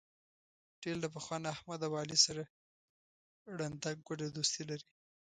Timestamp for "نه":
1.43-1.47